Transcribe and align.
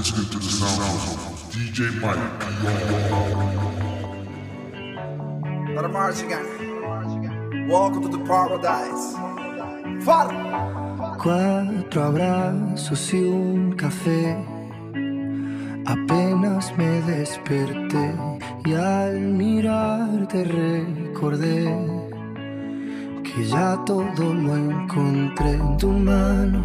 listening 0.00 0.30
to 0.30 0.38
the 0.38 0.52
sounds 0.60 1.04
of 1.12 1.20
DJ 1.52 1.78
Mike. 2.00 2.16
Para. 5.74 5.88
Welcome 7.68 8.02
to 8.04 8.08
the 8.16 8.22
paradise. 8.24 9.06
Far. 10.06 10.28
Cuatro 11.18 12.02
abrazos 12.02 13.12
y 13.12 13.24
un 13.24 13.72
café. 13.76 14.22
Apenas 15.84 16.72
me 16.78 17.02
desperté 17.02 18.14
y 18.64 18.72
al 18.72 19.20
mirarte 19.20 20.44
recordé 20.44 21.76
que 23.22 23.44
ya 23.44 23.76
todo 23.84 24.32
lo 24.32 24.56
encontré 24.56 25.50
en 25.52 25.76
tu 25.76 25.88
mano, 25.88 26.64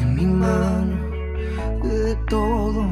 en 0.00 0.14
mi 0.16 0.26
mano 0.26 1.09
de 1.82 2.14
todo. 2.28 2.86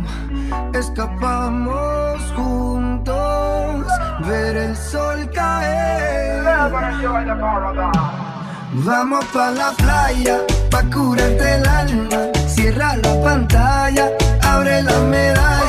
Escapamos 0.75 2.21
juntos, 2.37 3.87
ver 4.27 4.57
el 4.57 4.77
sol 4.77 5.31
caer. 5.33 6.45
Vamos 8.85 9.25
pa' 9.33 9.51
la 9.51 9.73
playa, 9.73 10.39
pa' 10.71 10.83
curarte 10.93 11.57
el 11.57 11.67
alma. 11.67 12.19
Cierra 12.47 12.97
la 12.97 13.23
pantalla, 13.23 14.11
abre 14.43 14.83
la 14.83 14.99
medalla. 15.01 15.68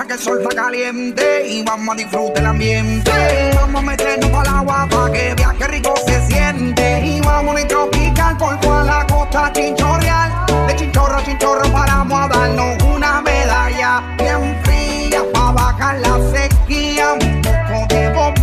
Que 0.00 0.14
el 0.14 0.18
sol 0.18 0.40
está 0.40 0.62
caliente 0.62 1.46
y 1.46 1.62
vamos 1.62 1.94
a 1.94 1.98
disfrutar 1.98 2.38
el 2.38 2.46
ambiente. 2.46 3.10
Vamos 3.54 3.82
a 3.82 3.86
meternos 3.86 4.30
para 4.30 4.50
el 4.50 4.56
agua 4.56 4.88
para 4.90 5.12
que 5.12 5.34
vea 5.34 5.54
que 5.58 5.66
rico 5.66 5.94
se 6.06 6.26
siente. 6.28 7.00
Y 7.04 7.20
vamos 7.20 7.60
a 7.60 7.68
tropical 7.68 8.36
por 8.38 8.58
toda 8.60 8.84
la 8.84 9.06
costa 9.06 9.52
chinchorreal. 9.52 10.46
De 10.66 10.76
chinchorro 10.76 11.14
a 11.14 11.24
chinchorro 11.24 11.72
paramos 11.72 12.20
a 12.20 12.28
darnos 12.28 12.82
una 12.84 13.20
medalla 13.20 14.02
bien 14.16 14.58
fría 14.64 15.22
para 15.34 15.52
bajar 15.52 15.98
la 15.98 16.18
sequía. 16.32 17.12
Un 17.12 17.42
poco 17.42 17.94
de 17.94 18.12
Bob 18.14 18.34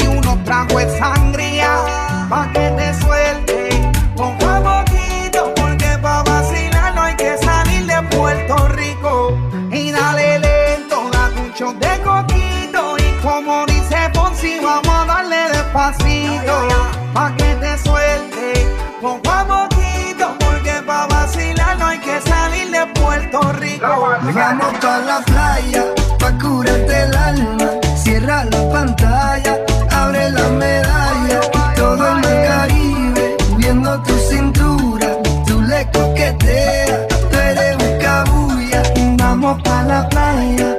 y 0.00 0.06
unos 0.06 0.44
tragos 0.44 0.84
de 0.84 0.98
sangría 0.98 2.26
para 2.28 2.52
que 2.52 2.70
te 2.70 2.94
suelte. 3.02 3.45
Vamos 24.34 24.74
pa' 24.80 24.98
la 24.98 25.20
playa 25.20 25.84
pa' 26.18 26.32
curarte 26.38 27.02
el 27.04 27.16
alma. 27.16 27.68
Cierra 27.96 28.44
la 28.44 28.70
pantalla 28.70 29.58
abre 29.90 30.30
la 30.30 30.48
medalla. 30.48 31.40
Todo 31.76 32.18
en 32.18 32.24
el 32.24 32.48
Caribe 32.48 33.36
viendo 33.56 34.02
tu 34.02 34.18
cintura. 34.30 35.08
Tú 35.46 35.62
le 35.62 35.86
coqueteas 35.92 37.08
tú 37.08 37.36
eres 37.38 37.76
un 37.76 37.98
cabulla. 37.98 38.82
Vamos 39.16 39.62
pa' 39.62 39.82
la 39.84 40.08
playa 40.08 40.75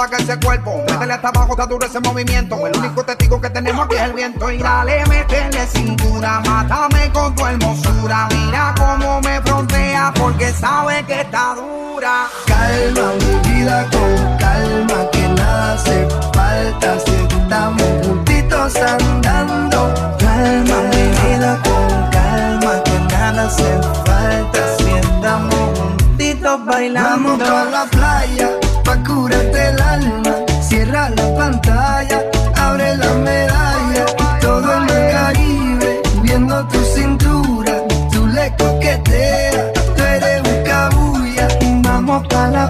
baje 0.00 0.22
ese 0.22 0.38
cuerpo. 0.40 0.82
Métele 0.88 1.12
hasta 1.12 1.28
abajo, 1.28 1.52
está 1.52 1.66
duro 1.66 1.86
ese 1.86 2.00
movimiento. 2.00 2.66
El 2.66 2.76
único 2.78 3.04
testigo 3.04 3.40
que 3.40 3.50
tenemos 3.50 3.84
aquí 3.84 3.96
es 3.96 4.02
el 4.02 4.12
viento. 4.12 4.50
Y 4.50 4.58
dale, 4.58 5.04
métele 5.06 5.66
cintura, 5.66 6.40
mátame 6.40 7.10
con 7.12 7.34
tu 7.34 7.46
hermosura. 7.46 8.28
Mira 8.30 8.74
cómo 8.78 9.20
me 9.20 9.40
frontea 9.42 10.12
porque 10.14 10.52
sabe 10.52 11.04
que 11.04 11.20
está 11.20 11.54
dura. 11.54 12.28
Calma, 12.46 13.12
mi 13.20 13.50
vida, 13.50 13.86
con 13.90 14.38
calma, 14.38 15.10
que 15.12 15.28
nada 15.28 15.74
hace 15.74 16.08
falta. 16.32 16.98
Si 17.04 17.14
estamos 17.36 18.06
juntitos 18.06 18.76
andando. 18.76 19.94
Calma, 20.18 20.76
mi 20.92 21.04
vida, 21.20 21.60
con 21.62 22.10
calma, 22.10 22.82
que 22.84 23.14
nada 23.14 23.46
hace 23.46 23.80
falta. 24.06 24.76
Si 24.78 24.90
estamos 24.92 25.78
juntitos 25.78 26.64
bailando. 26.64 27.36
Vamos 27.36 27.48
a 27.48 27.64
la 27.64 27.84
playa 27.86 28.48
pa' 28.84 28.96
curarte 29.04 29.29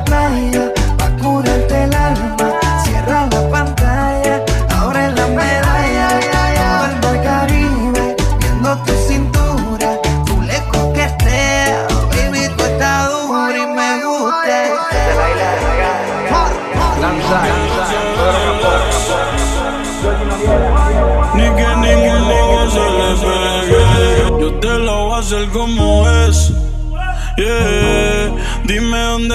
Vamos 0.09 0.60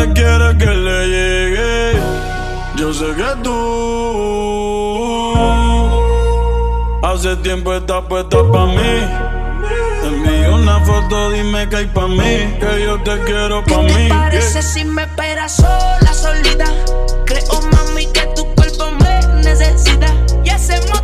Dime 0.05 0.13
dónde 0.13 0.21
quieres 0.21 0.55
que 0.57 0.65
le 0.65 1.07
llegue. 1.07 1.99
Yo 2.75 2.93
sé 2.93 3.05
que 3.15 3.35
tú 3.43 3.53
hace 7.01 7.35
tiempo 7.37 7.73
estás 7.73 8.03
puesta 8.07 8.37
pa' 8.51 8.65
mí. 8.67 9.01
Te 10.01 10.07
envío 10.07 10.55
una 10.55 10.79
foto, 10.85 11.31
dime 11.31 11.67
que 11.69 11.75
hay 11.77 11.85
pa' 11.87 12.07
mí, 12.07 12.55
que 12.59 12.83
yo 12.85 13.01
te 13.01 13.19
quiero 13.23 13.63
pa' 13.63 13.81
mí. 13.81 13.93
¿Qué 13.93 14.03
te 14.03 14.09
parece 14.09 14.61
si 14.61 14.85
me 14.85 15.03
esperas 15.03 15.55
sola, 15.55 16.13
solita? 16.13 16.65
Creo, 17.25 17.61
mami, 17.71 18.05
que 18.07 18.27
tu 18.35 18.45
cuerpo 18.53 18.91
me 18.99 19.43
necesita 19.43 20.13
y 20.43 20.49
hacemos 20.49 21.01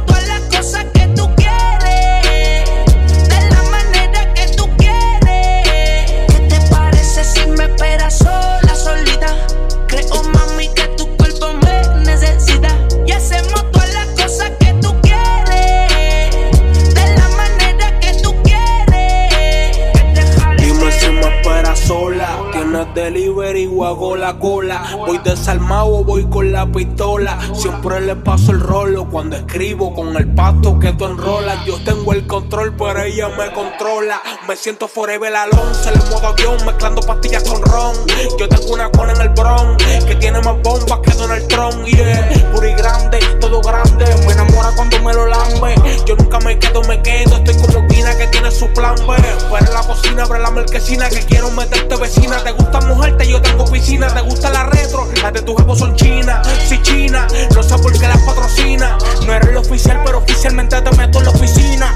hago 23.86 24.16
la 24.16 24.38
cola. 24.40 24.84
Voy 24.98 25.20
desarmado, 25.20 26.04
voy 26.04 26.26
con 26.26 26.52
la 26.52 26.66
pistola. 26.72 27.38
Siempre 27.54 28.02
le 28.02 28.16
paso 28.16 28.52
el 28.52 28.60
rolo 28.60 29.08
cuando 29.10 29.36
escribo 29.36 29.94
con 29.94 30.16
el 30.16 30.28
pasto 30.34 30.80
que 30.80 30.94
tú 30.94 31.06
enrolas. 31.06 31.66
Yo 31.66 31.82
tengo 31.84 32.14
el 32.14 32.28
control, 32.28 32.76
pero 32.76 33.02
ella 33.02 33.30
me 33.30 33.52
controla. 33.54 34.22
Me 34.48 34.56
siento 34.56 34.88
forever 34.88 35.36
Alonso, 35.36 35.90
el 35.94 36.00
modo 36.10 36.28
avión, 36.28 36.58
mezclando 36.66 37.02
pastillas 37.02 37.44
con 37.44 37.62
ron. 37.62 37.96
Yo 38.40 38.48
tengo 38.50 38.74
una 38.74 38.90
cola 38.92 39.14
en 39.14 39.22
el 39.22 39.30
bron 39.30 39.78
que 39.78 40.16
tiene 40.16 40.40
más 40.42 40.56
bombas 40.64 41.00
que 41.04 41.12
Donald 41.12 41.48
Trump. 41.48 41.86
Yeah, 41.86 42.52
puro 42.54 42.68
y 42.68 42.74
grande, 42.74 43.20
todo 43.40 43.62
grande. 43.62 44.06
Me 44.26 44.34
enamora 44.34 44.72
cuando 44.76 45.00
me 45.02 45.14
lo 45.14 45.28
lambe. 45.28 45.76
Yo 46.06 46.16
nunca 46.16 46.40
me 46.40 46.58
quedo, 46.60 46.82
me 46.84 47.02
quedo. 47.02 47.38
Estoy 47.38 47.56
como 47.56 47.88
Pina 47.88 48.16
que 48.18 48.28
tiene 48.28 48.52
su 48.52 48.68
plan 48.70 48.96
B. 48.96 49.16
Fuera 49.50 49.70
la 49.72 49.82
cocina, 49.82 50.24
abre 50.24 50.40
la 50.40 50.52
marquesina 50.52 51.10
que 51.10 51.20
quiero 51.26 51.50
meterte 51.52 51.96
vecina. 51.96 52.44
Te 52.44 52.52
gusta 52.52 52.82
mojarte, 52.82 53.28
yo 53.28 53.42
tengo 53.42 53.66
piscina. 53.72 54.08
Te 54.08 54.22
gusta 54.22 54.50
la 54.50 54.66
retro, 54.66 55.08
las 55.22 55.34
de 55.34 55.42
tu 55.42 55.56
jefe 55.56 55.76
son 55.76 55.96
chinas. 55.96 56.48
Si 56.68 56.82
china, 56.82 57.28
no 57.56 57.64
sé 57.64 57.78
por 57.78 57.94
qué 57.94 58.08
las 58.08 58.20
patrocina. 58.20 58.98
No 59.26 59.34
eres 59.34 59.50
el 59.50 59.58
oficial, 59.58 60.02
pero 60.06 60.20
oficialmente 60.20 60.82
te 60.82 60.98
meto 60.98 61.20
en 61.20 61.26
la 61.26 61.32
oficina. 61.32 61.96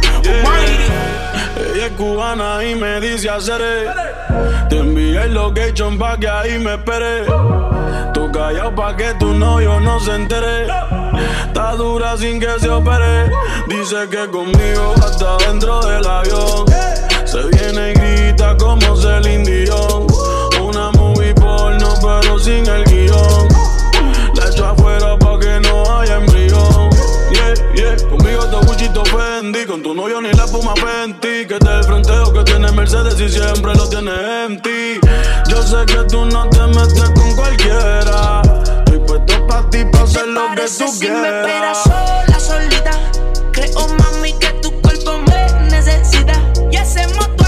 Ella 1.74 1.88
es 1.88 1.92
cubana 1.94 2.64
y 2.64 2.76
me 2.76 3.00
dice 3.00 3.30
hacer 3.30 3.62
Te 4.70 4.78
envié 4.78 5.24
el 5.24 5.34
location 5.34 5.98
pa' 5.98 6.18
que 6.18 6.28
ahí 6.28 6.58
me 6.60 6.76
espere. 6.76 7.26
Tú 8.14 8.32
callado 8.32 8.74
pa' 8.76 8.96
que 8.96 9.14
tu 9.16 9.34
novio 9.34 9.80
no 9.80 10.00
se 10.00 10.16
entere. 10.16 10.68
Está 11.48 11.72
dura 11.74 12.18
sin 12.18 12.40
que 12.40 12.60
se 12.60 12.70
opere. 12.70 13.32
Dice 13.68 14.08
que 14.10 14.30
conmigo 14.30 14.94
hasta 14.98 15.38
dentro 15.38 15.82
del 15.86 16.06
avión. 16.06 16.66
Se 17.26 17.42
viene 17.44 17.92
y 17.92 17.94
grita 17.94 18.56
como 18.58 18.96
Celine 18.96 19.44
Dion. 19.44 20.15
Sin 22.46 22.68
el 22.68 22.84
guion. 22.86 23.48
La 24.36 24.46
echo 24.46 24.68
afuera 24.68 25.18
pa' 25.18 25.40
que 25.40 25.60
no 25.62 25.98
haya 25.98 26.18
embrión. 26.18 26.92
Yeah, 27.32 27.54
yeah, 27.74 27.96
conmigo 28.08 28.46
te 28.46 28.58
Gucci 28.68 28.88
Fendi 29.12 29.66
Con 29.66 29.82
tu 29.82 29.96
novio 29.96 30.22
ni 30.22 30.32
la 30.32 30.46
puma 30.46 30.74
Fenty 30.76 31.46
Que 31.48 31.58
te 31.58 31.70
el 31.70 31.84
fronteo 31.84 32.32
que 32.32 32.44
tiene 32.44 32.72
Mercedes 32.72 33.20
y 33.20 33.30
siempre 33.30 33.74
lo 33.74 33.90
tiene 33.90 34.12
en 34.46 34.62
ti. 34.62 35.00
Yo 35.50 35.64
sé 35.64 35.86
que 35.88 36.04
tú 36.08 36.26
no 36.26 36.48
te 36.50 36.62
metes 36.68 37.10
con 37.16 37.36
cualquiera. 37.36 38.42
Estoy 38.86 39.00
puesto 39.00 39.48
pa' 39.48 39.68
ti 39.72 39.84
pa' 39.86 40.04
hacer 40.04 40.28
lo 40.28 40.48
que 40.56 40.62
tú 40.62 40.88
si 40.88 41.00
quieras. 41.00 41.22
me 41.22 41.30
esperas 41.30 41.84
sola, 41.84 42.40
solita. 42.40 42.92
Creo, 43.54 43.88
mami, 44.00 44.34
que 44.34 44.52
tu 44.62 44.70
cuerpo 44.82 45.18
me 45.18 45.70
necesita. 45.72 46.40
Y 46.72 46.76
hacemos 46.76 47.36
todas 47.38 47.45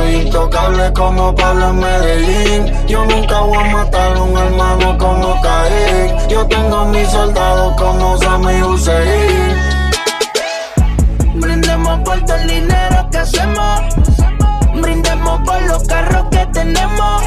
soy 0.00 0.14
intocable 0.16 0.92
como 0.94 1.34
Pablo 1.34 1.70
en 1.70 1.78
Medellín. 1.78 2.86
Yo 2.86 3.04
nunca 3.04 3.40
voy 3.40 3.58
a 3.58 3.76
matar 3.76 4.16
a 4.16 4.22
un 4.22 4.36
hermano 4.36 4.98
como 4.98 5.40
Caín. 5.42 6.28
Yo 6.28 6.46
tengo 6.46 6.86
mis 6.86 7.08
soldados 7.08 7.74
como 7.76 8.16
Sammy 8.18 8.62
Hussein. 8.62 9.56
Brindemos 11.34 12.00
por 12.00 12.24
todo 12.24 12.36
el 12.36 12.48
dinero 12.48 13.08
que 13.10 13.18
hacemos. 13.18 13.80
Brindemos 14.80 15.40
por 15.46 15.62
los 15.62 15.82
carros 15.84 16.26
que 16.30 16.46
tenemos. 16.46 17.22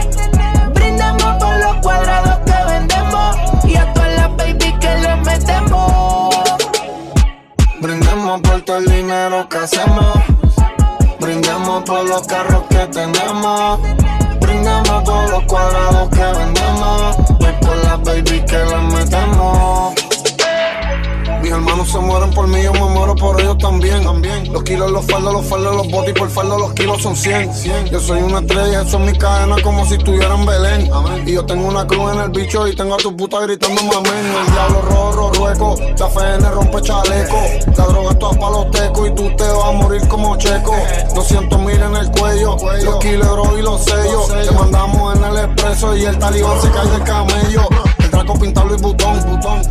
Brindemos 0.73 1.35
por 1.39 1.55
los 1.59 1.75
cuadrados 1.81 2.39
que 2.45 2.71
vendemos. 2.71 3.37
Y 3.65 3.75
a 3.75 3.93
todas 3.93 4.15
las 4.15 4.35
baby 4.37 4.73
que 4.79 4.95
le 5.03 5.15
metemos. 5.17 6.35
Brindemos 7.81 8.41
por 8.41 8.61
todo 8.61 8.77
el 8.77 8.85
dinero 8.85 9.47
que 9.49 9.57
hacemos. 9.57 10.42
Brindemos 11.23 11.83
por 11.83 12.03
los 12.03 12.27
carros 12.27 12.63
que 12.69 12.85
tenemos. 12.87 13.79
Brindemos 14.41 15.03
por 15.05 15.29
los 15.29 15.43
cuadrados 15.45 16.09
que 16.09 16.21
vendemos. 16.21 17.15
Y 17.39 17.65
por 17.65 17.77
las 17.77 18.03
baby 18.03 18.43
que 18.45 18.57
le 18.57 18.77
metemos. 18.93 20.12
Mis 21.43 21.51
hermanos 21.51 21.91
se 21.91 21.99
mueren 21.99 22.29
por 22.29 22.47
mí, 22.47 22.63
yo 22.63 22.71
me 22.71 22.85
muero 22.85 23.15
por 23.15 23.39
ellos 23.41 23.57
también. 23.57 24.01
también. 24.01 24.53
Los 24.53 24.63
kilos, 24.63 24.89
los 24.89 25.05
faldos, 25.05 25.33
los 25.33 25.45
faldos, 25.45 25.75
los 25.75 25.91
botes 25.91 26.11
y 26.11 26.13
por 26.13 26.29
faldo 26.29 26.57
los 26.57 26.71
kilos 26.71 27.01
son 27.01 27.17
100. 27.17 27.53
100. 27.53 27.85
Yo 27.87 27.99
soy 27.99 28.21
una 28.21 28.39
estrella, 28.39 28.83
eso 28.83 28.97
es 28.97 29.11
mi 29.11 29.17
cadena 29.17 29.57
como 29.61 29.85
si 29.85 29.95
estuviera 29.95 30.35
en 30.35 30.45
Belén. 30.45 30.89
Y 31.25 31.33
yo 31.33 31.45
tengo 31.45 31.67
una 31.67 31.85
cruz 31.85 32.13
en 32.13 32.19
el 32.21 32.29
bicho 32.29 32.65
y 32.65 32.73
tengo 32.73 32.95
a 32.95 32.97
tu 32.97 33.13
puta 33.17 33.41
gritando 33.41 33.81
amén. 33.81 34.33
El 34.39 34.53
diablo 34.53 34.81
rojo, 34.83 35.31
rueco, 35.33 35.75
la 35.99 36.07
FN 36.07 36.49
rompe 36.49 36.81
chaleco. 36.81 37.37
La 37.77 37.85
droga 37.87 38.11
es 38.11 38.19
toda 38.19 38.39
pa' 38.39 38.49
los 38.49 38.71
tecos 38.71 39.09
y 39.09 39.11
tú 39.11 39.35
te 39.35 39.43
vas 39.43 39.65
a 39.65 39.71
morir 39.73 40.07
como 40.07 40.37
checo. 40.37 40.73
200 41.13 41.59
mil 41.59 41.81
en 41.81 41.95
el 41.97 42.09
cuello, 42.11 42.55
los 42.85 42.99
kilos 42.99 43.49
y 43.59 43.61
los 43.61 43.83
sellos. 43.83 44.29
Te 44.29 44.49
mandamos 44.51 45.17
en 45.17 45.23
el 45.25 45.37
expreso 45.39 45.97
y 45.97 46.05
el 46.05 46.17
talibán 46.17 46.61
se 46.61 46.71
cae 46.71 46.87
del 46.87 47.03
camello. 47.03 47.67
El 48.23 48.27
Draco 48.27 48.39
pinta 48.39 48.63
Luis 48.63 48.81
Butón, 48.81 49.19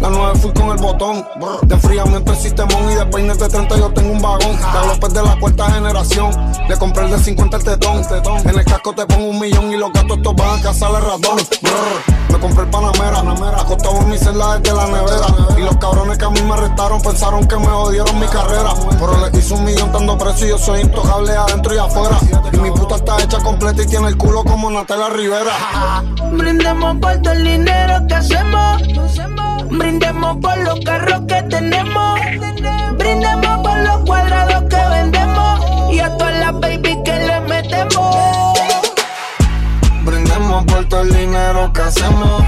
La 0.03 0.11
9 0.11 0.39
fui 0.39 0.53
con 0.53 0.69
el 0.69 0.77
botón. 0.77 1.25
De 1.63 1.75
enfriamiento 1.75 2.33
el 2.33 2.39
sistemón 2.39 2.91
y 2.91 2.95
de 2.95 3.07
peines 3.07 3.39
de 3.39 3.49
30 3.49 3.79
yo 3.79 3.91
tengo 3.95 4.13
un 4.13 4.21
vagón. 4.21 4.59
De 4.59 4.89
López 4.89 5.15
de 5.15 5.23
la 5.23 5.39
cuarta 5.41 5.71
generación. 5.71 6.31
Le 6.69 6.77
compré 6.77 7.07
el 7.07 7.13
de 7.13 7.19
50 7.19 7.57
el 7.57 7.65
tetón. 7.65 8.03
En 8.47 8.59
el 8.59 8.65
casco 8.67 8.93
te 8.95 9.07
pongo 9.07 9.31
un 9.31 9.41
millón 9.41 9.73
y 9.73 9.79
los 9.79 9.91
gatos 9.91 10.19
estos 10.19 10.37
van 10.37 10.61
a 10.61 10.63
cazar 10.63 10.91
el 10.91 11.01
ratón. 11.01 11.37
Brr. 11.63 12.33
Me 12.33 12.39
compré 12.41 12.65
el 12.65 12.71
Panamera. 12.71 13.21
Acostado 13.59 14.01
en 14.03 14.11
mi 14.11 14.19
celda 14.19 14.59
desde 14.59 14.77
la 14.77 14.87
nevera. 14.87 15.27
Y 15.57 15.61
los 15.63 15.77
cabrones 15.79 16.19
que 16.19 16.25
a 16.27 16.31
mí 16.31 16.43
me 16.43 16.53
arrestaron 16.53 17.01
pensaron 17.01 17.49
que 17.49 17.57
me 17.57 17.67
jodieron 17.67 18.21
mi 18.21 18.27
carrera. 18.27 18.75
Pero 18.91 19.31
le 19.31 19.39
hice 19.39 19.55
un 19.55 19.65
millón 19.65 19.93
dando 19.93 20.19
precio 20.19 20.47
y 20.47 20.51
yo 20.51 20.59
soy 20.59 20.83
intocable 20.83 21.33
adentro 21.33 21.75
y 21.75 21.79
afuera. 21.79 22.19
Y 22.53 22.57
mi 22.59 22.71
puta 22.71 22.97
está 22.97 23.17
hecha 23.23 23.39
completa 23.39 23.83
y 23.83 23.87
tiene 23.87 24.09
el 24.09 24.19
culo 24.19 24.45
como 24.45 24.71
Natalia 24.71 25.09
Rivera. 25.09 26.03
Brindemos 26.33 26.97
por 26.99 27.17
todo 27.23 27.33
el 27.33 27.45
dinero 27.45 28.07
que 28.07 28.15
Brindemos 29.71 30.37
por 30.37 30.59
los 30.59 30.81
carros 30.81 31.23
que 31.27 31.43
tenemos. 31.43 32.21
Brindemos 32.97 33.59
por 33.63 33.79
los 33.79 33.99
cuadrados 34.05 34.63
que 34.69 34.89
vendemos. 34.91 35.93
Y 35.93 36.01
a 36.01 36.17
todas 36.17 36.37
las 36.37 36.61
baby 36.61 37.03
que 37.05 37.13
le 37.13 37.41
metemos. 37.41 38.59
Brindemos 40.05 40.65
por 40.67 40.89
todo 40.89 41.03
el 41.03 41.13
dinero 41.13 41.73
que 41.73 41.83
hacemos. 41.83 42.43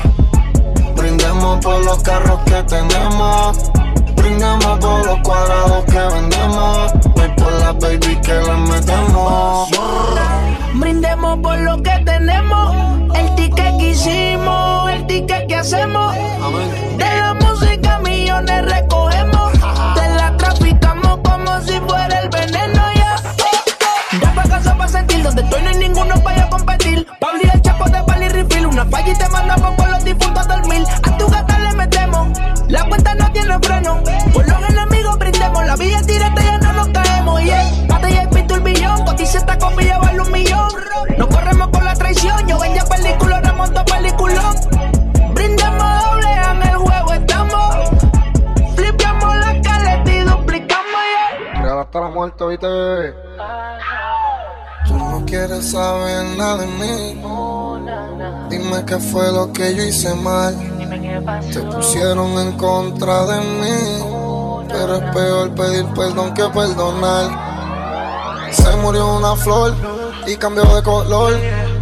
Brindemos 0.97 1.65
por 1.65 1.85
los 1.85 2.03
carros 2.03 2.41
que 2.45 2.63
tenemos. 2.63 3.71
Brindemos 4.17 4.79
por 4.79 5.07
los 5.07 5.19
cuadrados 5.21 5.85
que 5.87 5.99
vendemos. 6.15 6.93
Y 7.17 7.41
por 7.41 7.53
las 7.53 7.79
baby 7.79 8.17
que 8.23 8.35
le 8.35 8.57
metemos. 8.57 9.71
Brindemos 10.75 11.39
por 11.39 11.57
lo 11.59 11.81
que 11.83 11.93
tenemos. 12.05 12.75
El 13.15 13.35
ticket 13.37 13.79
que 13.79 13.91
hicimos, 13.91 14.91
el 14.91 15.07
ticket 15.07 15.47
que 15.47 15.55
hacemos. 15.55 16.15
De 16.97 17.05
la 17.05 17.35
música 17.35 18.01
millones 18.01 18.65
recogemos. 18.65 19.53
Te 19.95 20.09
la 20.17 20.37
traficamos 20.37 21.21
como 21.23 21.61
si 21.61 21.79
fuera 21.79 22.21
el 22.21 22.29
veneno 22.29 22.83
ya. 22.97 23.17
Ya 24.21 24.35
pa' 24.35 24.43
casa 24.43 24.77
pa' 24.77 24.89
sentir 24.89 25.23
donde 25.23 25.43
estoy 25.43 25.63
no 25.63 25.69
hay 25.71 25.77
ninguno 25.77 26.15
para 26.25 26.49
competir. 26.51 27.07
Pablo 27.21 27.41
el 27.53 27.63
chapo 27.63 27.89
de 27.89 28.03
pali 28.03 28.29
refill. 28.29 28.67
Una 28.67 28.85
falla 28.87 29.13
y 29.13 29.17
te 29.17 29.29
mandamos 29.29 29.75
con 29.77 29.91
los 29.93 30.05
difuntos 30.05 30.45
a 30.45 30.57
dormir. 30.57 30.85
A 31.05 31.17
tu 31.17 31.29
gata 31.29 31.59
le 31.61 31.73
metemos. 31.77 32.29
La 32.69 32.85
cuenta 32.89 33.15
no 33.15 33.31
tiene 33.31 33.59
freno. 33.61 34.03
Por 34.33 34.49
los 34.49 34.64
Tú 52.59 52.67
no 54.97 55.25
quieres 55.27 55.71
saber 55.71 56.25
nada 56.37 56.59
de 56.59 56.67
mí. 56.67 57.23
Dime 58.49 58.85
qué 58.87 58.99
fue 58.99 59.33
lo 59.33 59.53
que 59.53 59.75
yo 59.75 59.83
hice 59.83 60.15
mal. 60.15 60.57
Te 61.53 61.61
pusieron 61.61 62.39
en 62.39 62.53
contra 62.53 63.27
de 63.27 63.41
mí. 63.41 64.05
Pero 64.69 64.97
es 64.97 65.03
peor 65.15 65.55
pedir 65.55 65.85
perdón 65.95 66.33
que 66.35 66.45
perdonar. 66.45 68.53
Se 68.53 68.77
murió 68.77 69.17
una 69.17 69.35
flor 69.37 69.75
y 70.27 70.37
cambió 70.37 70.65
de 70.65 70.83
color. 70.83 71.35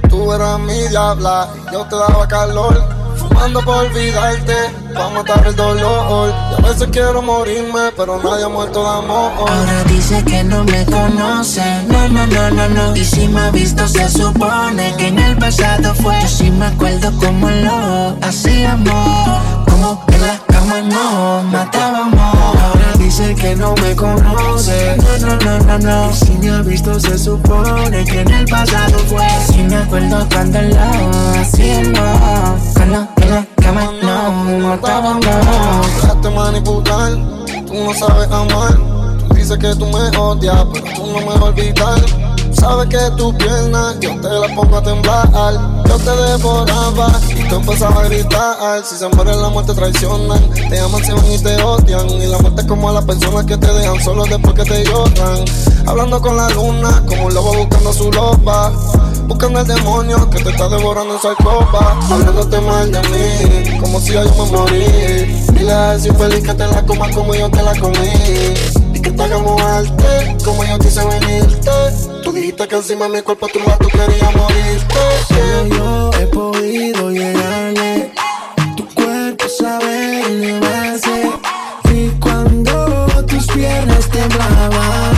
Tú 0.08 0.32
eras 0.32 0.60
mi 0.60 0.88
diabla 0.88 1.48
yo 1.72 1.84
te 1.86 1.96
daba 1.96 2.28
calor. 2.28 2.80
Fumando 3.16 3.60
por 3.62 3.86
olvidarte. 3.86 4.81
Para 4.92 5.08
matar 5.11 5.46
el 5.46 5.56
dolor. 5.56 6.32
Y 6.50 6.54
a 6.54 6.68
veces 6.68 6.88
quiero 6.90 7.22
morirme, 7.22 7.92
pero 7.96 8.22
nadie 8.22 8.44
ha 8.44 8.49
muerto 8.49 8.82
de 8.82 8.99
amor. 8.99 9.32
Ahora 9.38 9.84
dice 9.88 10.22
que 10.25 10.44
no 10.44 10.64
me 10.64 10.84
conoce, 10.87 11.62
no, 11.88 12.08
no, 12.08 12.26
no, 12.26 12.50
no, 12.50 12.68
no. 12.68 12.96
Y 12.96 13.04
si 13.04 13.28
me 13.28 13.40
ha 13.40 13.50
visto, 13.50 13.87
se 13.88 14.08
supone 14.08 14.94
que 14.96 15.08
en 15.08 15.18
el 15.18 15.37
pasado 15.37 15.94
fue. 15.94 16.20
Yo 16.22 16.28
sí 16.28 16.50
me 16.50 16.66
acuerdo 16.66 17.11
como 17.18 17.50
lo 17.50 18.16
hacíamos, 18.22 19.40
como 19.68 20.04
en 20.08 20.26
la 20.26 20.38
cama 20.46 20.80
no 20.82 21.42
matábamos. 21.44 22.37
Ahora 22.62 22.92
dice 22.99 23.34
que 23.34 23.56
no 23.56 23.75
me 23.76 23.94
conoce, 23.96 24.96
no, 24.96 25.26
no, 25.26 25.37
no, 25.37 25.58
no, 25.58 25.78
no. 25.78 26.11
Y 26.11 26.14
si 26.14 26.32
me 26.38 26.50
ha 26.50 26.62
visto, 26.62 26.99
se 27.00 27.18
supone 27.18 28.04
que 28.04 28.20
en 28.20 28.30
el 28.30 28.46
pasado 28.46 28.99
fue. 29.08 29.26
Sí 29.50 29.62
me 29.62 29.76
acuerdo 29.76 30.26
cuando 30.32 30.61
lo 30.62 31.40
hacíamos, 31.40 32.75
cuando 32.75 33.08
en 33.16 33.30
la 33.30 33.46
cama 33.62 33.92
no 34.02 34.12
Déjate 34.80 36.30
manipular, 36.30 37.12
tú 37.66 37.74
no 37.74 37.92
sabes 37.92 38.30
amar. 38.30 38.74
Tú 39.28 39.34
dices 39.34 39.58
que 39.58 39.74
tú 39.74 39.84
me 39.86 40.16
odias, 40.16 40.64
pero 40.72 40.84
tú 40.94 41.06
no 41.08 41.18
me 41.18 41.26
vas 41.26 41.36
a 41.36 41.44
olvidar. 41.44 42.21
Sabes 42.62 42.87
que 42.90 43.16
tu 43.16 43.37
pierna 43.37 43.92
yo 43.99 44.11
te 44.21 44.28
la 44.28 44.47
pongo 44.54 44.76
a 44.76 44.83
temblar. 44.85 45.28
Yo 45.85 45.97
te 45.99 46.11
devoraba 46.11 47.21
y 47.37 47.49
tú 47.49 47.57
empezabas 47.57 48.04
a 48.04 48.09
gritar. 48.09 48.85
Si 48.85 48.95
se 48.95 49.09
muere 49.09 49.35
la 49.35 49.49
muerte 49.49 49.75
traicionan, 49.75 50.49
te 50.71 50.78
aman, 50.78 51.04
se 51.04 51.12
y 51.12 51.38
te 51.38 51.61
odian. 51.61 52.09
Y 52.09 52.28
la 52.28 52.38
muerte 52.38 52.61
es 52.61 52.69
como 52.69 52.88
a 52.88 52.92
las 52.92 53.04
personas 53.04 53.47
que 53.47 53.57
te 53.57 53.66
dejan 53.66 54.00
solo 54.00 54.25
después 54.26 54.54
que 54.54 54.62
te 54.62 54.85
lloran. 54.85 55.45
Hablando 55.87 56.23
con 56.23 56.37
la 56.37 56.49
luna, 56.50 57.02
como 57.09 57.26
un 57.26 57.35
lobo 57.35 57.52
buscando 57.52 57.92
su 57.92 58.12
loba. 58.12 58.71
Buscando 59.26 59.59
el 59.59 59.66
demonio 59.66 60.31
que 60.31 60.45
te 60.45 60.50
está 60.50 60.69
devorando 60.69 61.14
en 61.14 61.21
su 61.21 61.28
alcoba. 61.31 61.99
Hablándote 62.12 62.61
mal 62.61 62.92
de 62.92 63.00
mí, 63.09 63.81
como 63.81 63.99
si 63.99 64.12
yo 64.12 64.23
me 64.23 64.52
morí. 64.52 64.85
Dile 65.52 65.73
a 65.73 65.95
él 65.95 66.00
si 66.00 66.12
feliz 66.12 66.45
que 66.45 66.54
te 66.54 66.66
la 66.69 66.87
coma 66.87 67.11
como 67.11 67.35
yo 67.35 67.50
te 67.50 67.61
la 67.61 67.75
comí 67.81 68.81
que 69.02 69.11
te 69.11 69.23
hagamos 69.23 69.61
arte, 69.61 70.37
como 70.44 70.64
yo 70.64 70.78
quise 70.78 71.04
venirte. 71.04 71.71
Tú 72.23 72.32
dijiste 72.32 72.68
que 72.68 72.76
encima 72.76 73.06
de 73.06 73.16
mi 73.16 73.23
cuerpo 73.23 73.49
tu 73.49 73.59
tú 73.59 73.88
querías 73.88 74.37
morirte. 74.37 74.94
Solo 75.28 75.66
yo 75.66 76.11
he 76.21 76.26
podido 76.26 77.11
llegarle. 77.11 78.12
Tu 78.76 78.87
cuerpo 78.94 79.44
sabe 79.49 80.23
elevarse. 80.26 81.30
Y 81.92 82.09
cuando 82.21 83.06
tus 83.26 83.47
piernas 83.49 84.09
temblaban, 84.09 85.12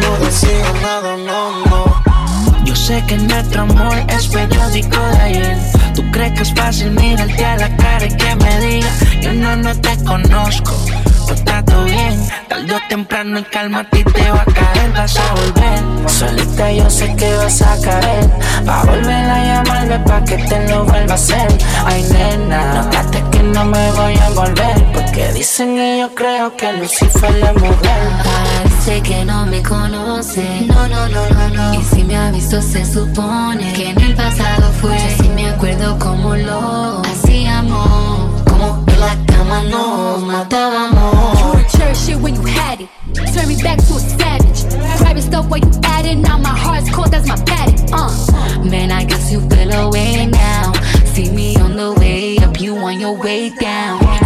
no 0.00 0.24
decía 0.24 0.72
nada, 0.82 1.16
no, 1.16 1.66
no. 1.66 2.64
Yo 2.64 2.74
sé 2.76 3.04
que 3.06 3.16
nuestro 3.16 3.62
amor 3.62 3.96
es 4.08 4.28
periódico 4.28 4.98
de 4.98 5.18
ayer. 5.18 5.79
Crees 6.20 6.34
que 6.34 6.42
es 6.42 6.52
fácil 6.52 6.90
mirarte 6.90 7.42
a 7.42 7.56
la 7.56 7.76
cara 7.78 8.04
y 8.04 8.14
que 8.14 8.36
me 8.36 8.60
diga, 8.60 8.88
yo 9.22 9.32
no, 9.32 9.56
no 9.56 9.74
te 9.80 9.96
conozco 10.04 10.76
está 11.34 11.62
todo 11.64 11.84
bien. 11.84 12.28
Tarde 12.48 12.74
temprano 12.88 13.38
en 13.38 13.44
calma 13.44 13.80
a 13.80 13.84
ti 13.84 14.04
te 14.04 14.30
va 14.30 14.42
a 14.42 14.44
caer, 14.44 14.92
vas 14.92 15.16
a 15.16 15.34
volver. 15.34 16.10
Solita 16.10 16.72
yo 16.72 16.90
sé 16.90 17.14
que 17.16 17.32
vas 17.34 17.62
a 17.62 17.80
caer. 17.80 18.30
Va 18.68 18.80
a 18.80 18.84
volver 18.84 19.30
a 19.30 19.44
llamarme 19.44 19.98
pa' 20.00 20.24
que 20.24 20.36
te 20.36 20.68
lo 20.68 20.84
vuelva 20.84 21.12
a 21.12 21.14
hacer. 21.14 21.48
Ay, 21.84 22.02
nena, 22.12 22.74
notaste 22.74 23.24
que 23.30 23.42
no 23.42 23.64
me 23.64 23.92
voy 23.92 24.16
a 24.16 24.30
volver. 24.30 24.92
Porque 24.92 25.32
dicen 25.32 25.76
y 25.76 26.00
yo 26.00 26.14
creo 26.14 26.56
que 26.56 26.72
Lucifer 26.74 27.34
la 27.38 27.52
mujer. 27.52 28.02
Parece 28.24 29.02
que 29.02 29.24
no 29.24 29.46
me 29.46 29.62
conoce. 29.62 30.66
No, 30.66 30.88
no, 30.88 31.08
no, 31.08 31.30
no, 31.30 31.48
no. 31.48 31.74
Y 31.74 31.82
si 31.84 32.04
me 32.04 32.16
ha 32.16 32.30
visto, 32.30 32.60
se 32.60 32.84
supone 32.84 33.72
que 33.72 33.90
en 33.90 34.00
el 34.00 34.14
pasado 34.14 34.72
fue. 34.80 34.98
Acuerdo 35.60 35.98
cómo 35.98 36.36
lo 36.36 37.02
hacíamos. 37.02 38.42
Como 38.44 38.82
en 38.86 38.98
la 38.98 39.14
cama 39.26 39.62
nos 39.64 40.22
matábamos. 40.22 41.38
Church 41.70 41.98
shit 41.98 42.16
when 42.16 42.34
you 42.34 42.42
had 42.46 42.80
it. 42.80 42.88
Turn 43.34 43.46
me 43.46 43.62
back 43.62 43.76
to 43.76 43.96
a 43.96 44.00
savage. 44.00 44.64
Private 45.00 45.20
stuff 45.20 45.50
where 45.50 45.60
you 45.60 45.70
added. 45.84 46.16
Now 46.16 46.38
my 46.38 46.48
heart's 46.48 46.90
cold, 46.90 47.10
that's 47.10 47.28
my 47.28 47.36
pattern. 47.44 47.92
Uh. 47.92 48.64
Man, 48.70 48.90
I 48.90 49.04
guess 49.04 49.30
you 49.30 49.46
feel 49.50 49.70
away 49.70 50.24
now. 50.24 50.72
See 51.12 51.30
me 51.30 51.54
on 51.56 51.76
the 51.76 51.92
way 51.92 52.38
up, 52.38 52.58
you 52.58 52.78
on 52.78 52.98
your 52.98 53.12
way 53.12 53.50
down. 53.50 54.19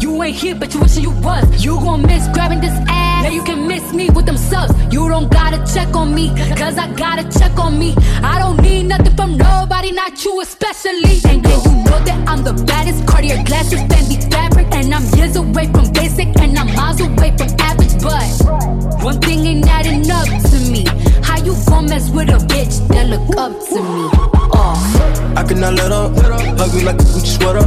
You 0.00 0.22
ain't 0.22 0.36
here, 0.36 0.54
but 0.54 0.72
you 0.74 0.80
wishing 0.80 1.02
you 1.02 1.10
was. 1.10 1.64
You 1.64 1.76
gon' 1.76 2.02
miss 2.02 2.28
grabbing 2.28 2.60
this 2.60 2.76
ass. 2.88 3.24
Now 3.24 3.30
you 3.30 3.42
can 3.42 3.66
miss 3.66 3.92
me 3.92 4.10
with 4.10 4.26
them 4.26 4.36
subs. 4.36 4.74
You 4.92 5.08
don't 5.08 5.30
gotta 5.30 5.58
check 5.72 5.94
on 5.96 6.14
me, 6.14 6.28
cause 6.56 6.76
I 6.78 6.92
gotta 6.92 7.24
check 7.38 7.58
on 7.58 7.78
me. 7.78 7.94
I 8.22 8.38
don't 8.38 8.60
need 8.60 8.84
nothing 8.84 9.16
from 9.16 9.36
nobody, 9.36 9.92
not 9.92 10.24
you 10.24 10.40
especially. 10.40 11.20
And 11.24 11.42
then 11.42 11.60
you 11.64 11.72
know 11.84 11.98
that 12.04 12.28
I'm 12.28 12.44
the 12.44 12.52
baddest. 12.64 13.06
Cartier 13.06 13.42
glasses, 13.44 13.80
Fendi 13.80 14.30
fabric. 14.30 14.68
And 14.72 14.94
I'm 14.94 15.04
years 15.16 15.36
away 15.36 15.66
from 15.72 15.92
basic, 15.92 16.28
and 16.40 16.58
I'm 16.58 16.74
miles 16.74 17.00
away 17.00 17.34
from 17.36 17.48
average. 17.58 18.02
But 18.02 19.02
one 19.02 19.20
thing 19.20 19.46
ain't 19.46 19.66
adding 19.68 20.10
up 20.10 20.28
to 20.50 20.58
me. 20.70 20.84
How 21.22 21.38
you 21.38 21.56
gon' 21.66 21.86
mess 21.86 22.10
with 22.10 22.28
a 22.28 22.38
bitch 22.52 22.86
that 22.88 23.08
look 23.08 23.36
up 23.36 23.52
to 23.68 23.82
me? 23.82 24.13
I 25.44 25.46
cannot 25.46 25.74
let 25.74 25.92
up, 25.92 26.16
hug 26.16 26.72
me 26.72 26.84
like 26.84 26.96
a 26.96 27.04
Gucci 27.04 27.36
sweater. 27.36 27.60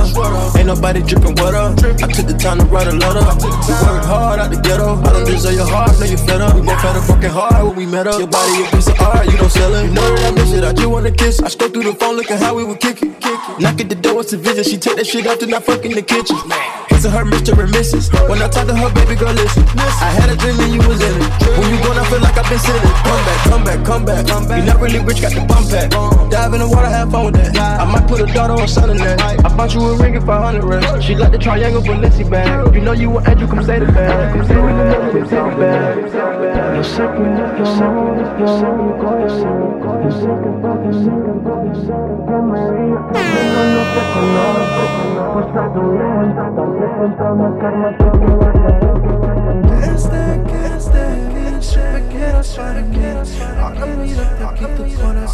Ain't 0.57 0.65
nobody 0.65 1.03
dripping 1.03 1.35
water. 1.37 1.77
I 2.01 2.09
took 2.09 2.25
the 2.25 2.33
time 2.33 2.57
to 2.57 2.65
write 2.65 2.87
a 2.87 2.91
letter. 2.91 3.21
We 3.37 3.53
worked 3.53 4.09
hard 4.09 4.39
out 4.39 4.49
the 4.49 4.57
ghetto. 4.57 4.97
I 4.97 5.13
don't 5.13 5.25
deserve 5.29 5.53
your 5.53 5.69
heart, 5.69 5.93
no 5.99 6.05
you 6.09 6.17
fed 6.17 6.41
up. 6.41 6.55
We 6.55 6.61
both 6.65 6.81
had 6.81 6.97
a 6.97 7.05
broken 7.05 7.29
heart 7.29 7.61
when 7.67 7.75
we 7.75 7.85
met 7.85 8.07
up. 8.07 8.17
Your 8.17 8.25
body 8.33 8.65
a 8.65 8.71
piece 8.73 8.89
of 8.89 8.99
art, 8.99 9.29
you 9.29 9.37
don't 9.37 9.51
sell 9.51 9.69
it. 9.75 9.85
You 9.85 9.93
know 9.93 10.09
that 10.09 10.25
I 10.25 10.31
miss 10.33 10.53
it, 10.53 10.63
I 10.63 10.73
just 10.73 10.89
wanna 10.89 11.11
kiss. 11.11 11.39
I 11.39 11.49
scroll 11.49 11.69
through 11.69 11.83
the 11.83 11.93
phone 11.93 12.15
looking 12.15 12.37
how 12.37 12.55
we 12.55 12.63
would 12.65 12.79
kick 12.79 13.03
it. 13.03 13.13
Knock 13.61 13.79
at 13.79 13.89
the 13.89 13.95
door, 13.95 14.21
it's 14.21 14.33
a 14.33 14.37
visit. 14.37 14.65
She 14.65 14.77
take 14.77 14.97
that 14.97 15.05
shit 15.05 15.27
off, 15.27 15.37
then 15.37 15.53
I 15.53 15.59
fuck 15.59 15.85
in 15.85 15.93
the 15.93 16.01
kitchen. 16.01 16.37
Hits 16.89 17.05
her 17.05 17.25
Mr. 17.29 17.53
and 17.61 17.69
Mrs. 17.69 18.09
When 18.27 18.41
I 18.41 18.49
talk 18.49 18.65
to 18.65 18.73
her, 18.73 18.89
baby 18.89 19.13
girl, 19.13 19.33
listen. 19.37 19.61
I 19.77 20.09
had 20.17 20.33
a 20.33 20.35
dream 20.35 20.57
and 20.65 20.73
you 20.73 20.81
was 20.81 20.97
in 20.97 21.13
it. 21.13 21.29
When 21.61 21.69
you 21.69 21.77
gone, 21.85 22.01
I 22.01 22.09
feel 22.09 22.21
like 22.25 22.37
I've 22.41 22.49
been 22.49 22.57
sitting. 22.57 22.89
Come 23.05 23.61
back, 23.61 23.85
come 23.85 24.05
back, 24.05 24.25
come 24.25 24.47
back. 24.49 24.57
You 24.57 24.65
not 24.65 24.81
really 24.81 24.97
rich, 25.05 25.21
got 25.21 25.37
the 25.37 25.45
pump 25.45 25.69
back. 25.69 25.93
Dive 26.33 26.53
in 26.57 26.59
the 26.65 26.67
water, 26.67 26.89
have 26.89 27.11
fun 27.11 27.25
with 27.29 27.35
that. 27.37 27.53
I 27.77 27.85
might 27.85 28.07
put 28.07 28.21
a 28.21 28.25
daughter 28.33 28.53
on 28.53 28.67
son 28.67 28.89
in 28.89 28.97
that. 28.97 29.21
I 29.21 29.55
bought 29.55 29.73
you 29.73 29.81
a 29.81 29.95
ring 29.97 30.15
if 30.15 30.27
I 30.27 30.41
hundred 30.41 30.63
rest. 30.63 31.03
She 31.03 31.15
like 31.15 31.31
the 31.31 31.37
triangle 31.37 31.81
Balenci 31.81 32.29
bag. 32.29 32.73
You 32.73 32.81
know 32.81 32.93
you 32.93 33.17
an 33.17 33.29
angel, 33.29 33.47
come 33.47 33.63
say 33.63 33.79
the 33.79 33.85
bag. 33.85 34.33
Come 34.33 34.47
say 34.47 34.55
the 34.55 34.61
bag, 34.61 35.11
come 35.11 35.27
say 35.29 35.37
the 35.37 35.55
bag. 35.57 35.97
Yo 36.75 36.83
sé 36.83 37.03
que 37.13 37.23
no 37.37 37.45
te 37.55 37.63
amo, 37.83 38.03
yo 38.39 38.47
sé 38.57 38.67
mi 38.77 38.89
corazón. 39.01 39.57
Yo 40.03 40.11
sé 40.11 40.31
que 40.41 40.49
porque 40.61 40.91
sé 40.93 41.13
que 41.23 41.33
porque 41.45 41.71
sé 41.85 41.95
que 42.27 42.37
me 42.49 42.61
diga. 42.73 42.99
Pero 43.13 43.61
no 43.73 43.83
te 43.93 44.01
conozco, 44.13 44.83
pues 45.33 45.45
está 45.47 45.63
doliendo. 45.73 46.43
Tal 46.57 46.71
vez 46.77 46.93
entramos 47.05 47.51
karma, 47.61 47.89
todo 47.97 48.17
me 48.17 48.31
va 48.35 48.49
a 48.49 48.53
caer. 48.53 48.97
Desde 49.81 50.23
que 50.47 50.59
desde 50.73 51.05
dice 51.35 51.81
me 51.93 52.01
quieras 52.09 52.49
para 52.57 52.81
mí 52.81 52.97
Ahora 55.03 55.27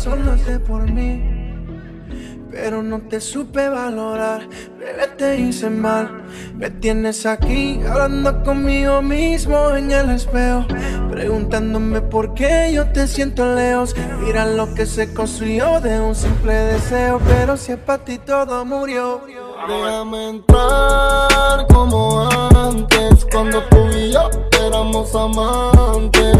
pero 2.53 2.83
no 2.83 3.01
te 3.01 3.19
supe 3.19 3.67
valorar, 3.67 4.47
bebé 4.77 5.07
te 5.17 5.37
hice 5.37 5.69
mal. 5.71 6.23
Me 6.55 6.69
tienes 6.69 7.25
aquí 7.25 7.79
hablando 7.89 8.43
conmigo 8.43 9.01
mismo 9.01 9.71
en 9.71 9.91
el 9.91 10.11
espejo, 10.11 10.65
preguntándome 11.09 12.01
por 12.01 12.35
qué 12.35 12.71
yo 12.73 12.91
te 12.91 13.07
siento 13.07 13.55
lejos. 13.55 13.95
Mira 14.21 14.45
lo 14.45 14.73
que 14.75 14.85
se 14.85 15.13
construyó 15.13 15.81
de 15.81 15.99
un 15.99 16.15
simple 16.15 16.53
deseo, 16.53 17.19
pero 17.27 17.57
si 17.57 17.71
es 17.71 17.79
para 17.79 18.05
ti 18.05 18.19
todo 18.19 18.63
murió. 18.65 19.21
Déjame 19.67 20.29
entrar 20.29 21.65
como 21.73 22.29
antes, 22.55 23.25
cuando 23.31 23.63
tú 23.63 23.87
y 23.97 24.11
yo 24.11 24.29
éramos 24.63 25.15
amantes. 25.15 26.37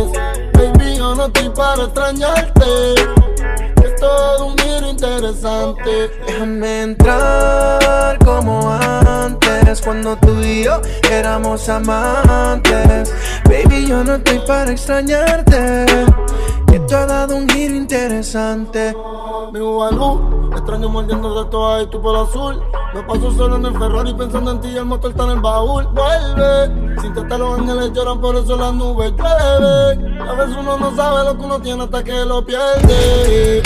Baby, 0.54 0.98
yo 0.98 1.16
no 1.16 1.26
estoy 1.26 1.50
para 1.50 1.84
extrañarte 1.84 3.13
todo 4.04 4.48
un 4.48 4.58
giro 4.58 4.90
interesante. 4.90 6.12
Déjame 6.28 6.82
entrar 6.84 8.20
como 8.20 8.70
antes, 8.70 9.82
cuando 9.82 10.18
tú 10.18 10.40
y 10.42 10.66
yo 10.66 10.82
éramos 11.10 11.70
amantes. 11.70 13.14
Baby, 13.46 13.88
yo 13.88 14.04
no 14.04 14.16
estoy 14.16 14.40
para 14.40 14.72
extrañarte. 14.72 15.86
Que 16.68 16.80
tú 16.80 16.96
has 16.96 17.08
dado 17.08 17.36
un 17.38 17.48
giro 17.48 17.76
interesante. 17.76 18.96
Mi 19.54 19.60
Ubalú, 19.60 20.52
extraño 20.52 20.90
mordiendo 20.90 21.44
de 21.44 21.50
toda 21.50 21.84
y 21.84 21.88
tu 21.88 22.02
pelo 22.02 22.24
azul. 22.24 22.62
Me 22.94 23.04
paso 23.04 23.32
solo 23.32 23.56
en 23.56 23.66
el 23.66 23.78
Ferrari 23.78 24.14
pensando 24.14 24.52
en 24.52 24.62
ti 24.62 24.70
y 24.70 24.78
el 24.78 24.86
motor 24.86 25.12
está 25.12 25.24
en 25.24 25.32
el 25.32 25.42
baúl. 25.42 25.88
Vuelve, 25.88 27.02
sin 27.02 27.14
te 27.14 27.38
los 27.38 27.60
ángeles 27.60 27.92
lloran, 27.94 28.20
por 28.20 28.36
eso 28.36 28.58
las 28.58 28.74
nubes 28.74 29.14
llueven. 29.14 30.22
A 30.22 30.34
veces 30.34 30.56
uno 30.60 30.78
no 30.78 30.96
sabe 30.96 31.24
lo 31.24 31.38
que 31.38 31.46
uno 31.46 31.60
tiene 31.60 31.84
hasta 31.84 32.04
que 32.04 32.26
lo 32.26 32.46
pierde 32.46 33.62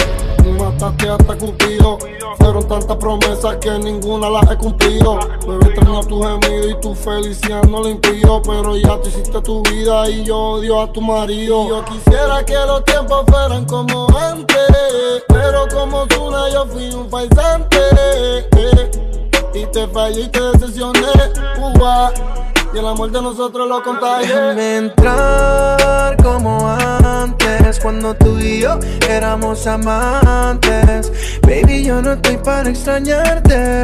mataste 0.77 1.09
hasta 1.09 1.37
Cupido. 1.37 1.97
Fueron 2.37 2.67
tantas 2.67 2.97
promesas 2.97 3.57
que 3.57 3.71
ninguna 3.79 4.29
las 4.29 4.51
he 4.51 4.57
cumplido. 4.57 5.19
Me 5.47 5.55
extraño 5.55 6.01
tu 6.01 6.21
gemido 6.21 6.69
y 6.69 6.79
tu 6.79 6.93
felicidad 6.93 7.63
no 7.63 7.81
lo 7.81 7.89
impido. 7.89 8.41
Pero 8.43 8.77
ya 8.77 9.01
tú 9.01 9.09
hiciste 9.09 9.41
tu 9.41 9.63
vida 9.63 10.09
y 10.09 10.23
yo 10.23 10.37
odio 10.37 10.81
a 10.81 10.91
tu 10.91 11.01
marido. 11.01 11.67
yo 11.67 11.85
quisiera 11.85 12.45
que 12.45 12.53
los 12.53 12.85
tiempos 12.85 13.23
fueran 13.27 13.65
como 13.65 14.07
antes. 14.17 15.23
Pero 15.27 15.65
como 15.73 16.05
Zuna 16.13 16.49
yo 16.51 16.65
fui 16.67 16.89
un 16.91 17.09
paisante. 17.09 17.79
ti 19.53 19.65
te 19.73 19.87
fallé 19.87 20.21
y 20.21 20.27
te 20.27 20.41
decepcioné. 20.41 20.99
Uva, 21.59 22.13
y 22.73 22.77
el 22.77 22.87
amor 22.87 23.11
de 23.11 23.21
nosotros 23.21 23.67
lo 23.67 23.81
contagié. 23.83 24.27
Déjame 24.27 24.77
entrar 24.77 26.17
como 26.23 26.67
antes, 26.69 27.79
cuando 27.79 28.13
tú 28.15 28.37
y 28.39 28.61
yo 28.61 28.77
éramos 29.09 29.65
amantes. 29.67 31.11
Baby, 31.41 31.85
yo 31.85 32.01
no 32.01 32.13
estoy 32.13 32.37
para 32.37 32.69
extrañarte. 32.69 33.83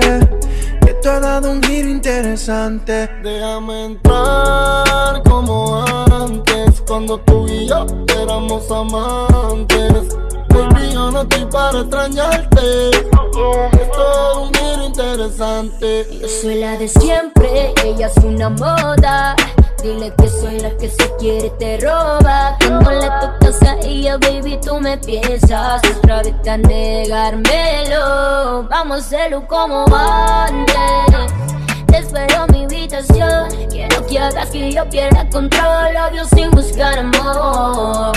Que 0.81 0.93
tú 1.01 1.09
has 1.09 1.21
dado 1.21 1.51
un 1.51 1.63
giro 1.63 1.89
interesante. 1.89 3.09
Déjame 3.23 3.85
entrar 3.85 5.23
como 5.23 5.83
antes, 6.11 6.81
cuando 6.85 7.17
tú 7.19 7.47
y 7.47 7.67
yo 7.67 7.85
éramos 8.21 8.69
amantes. 8.69 10.15
Baby, 10.49 10.93
yo 10.93 11.11
no 11.11 11.21
estoy 11.21 11.45
para 11.45 11.79
extrañarte. 11.79 12.89
Es 12.89 13.91
todo 13.91 14.43
un 14.43 14.53
giro 14.53 14.62
interesante. 15.13 16.08
Yo 16.20 16.27
soy 16.27 16.55
la 16.55 16.75
de 16.77 16.88
siempre, 16.88 17.74
ella 17.84 18.08
es 18.08 18.24
una 18.24 18.50
moda. 18.50 19.36
Dile 19.82 20.12
que 20.17 20.27
soy 20.27 20.60
la 20.60 20.75
que 20.77 20.89
se 20.89 21.15
quiere 21.20 21.51
te 21.51 21.77
roba. 21.79 22.58
Cuando 22.60 22.91
le 22.91 23.10
tocas 23.22 23.62
a 23.63 23.75
ella, 23.82 24.17
baby, 24.17 24.60
tú 24.62 24.79
me 24.79 24.98
piensas 24.98 25.82
otra 25.98 26.24
vez 26.24 26.34
a 26.48 26.58
negármelo. 26.58 27.98
Vamos 28.70 28.98
a 28.98 29.00
hacerlo 29.05 29.48
como 29.48 29.86
antes. 29.93 30.74
Te 31.88 31.98
espero 32.00 32.46
en 32.48 32.51
mi 32.51 32.63
habitación. 32.63 33.50
Quiero 33.70 34.05
que 34.08 34.17
hagas 34.20 34.50
que 34.50 34.72
yo 34.72 34.89
pierda 34.89 35.29
control. 35.29 35.96
Obvio 36.10 36.25
sin 36.25 36.50
buscar 36.51 36.98
amor. 36.98 38.13